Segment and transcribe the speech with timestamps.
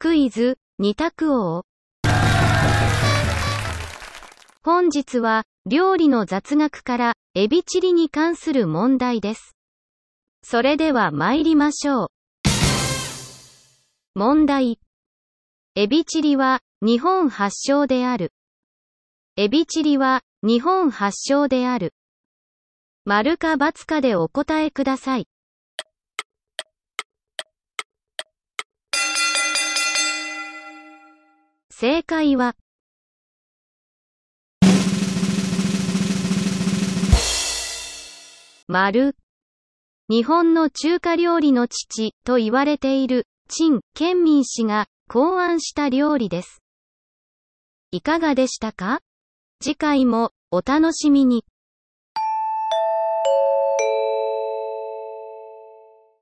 [0.00, 1.64] クイズ、二択王。
[4.62, 9.56] 本日は、料理の雑学から、エビチリに関する問題です。
[10.44, 12.08] それでは参りましょう。
[14.14, 14.78] 問題。
[15.74, 18.32] エビチリは、日本発祥である。
[19.36, 21.92] エビチリは、日本発祥である。
[23.04, 25.26] 丸か×かでお答えください。
[31.80, 32.56] 正解は、
[38.66, 39.14] 丸。
[40.08, 46.64] 日本の中華料理の父と言われている、陳建民氏が考案した料理です。
[47.92, 48.98] いかがでしたか？
[49.62, 51.44] 次回もお楽しみに。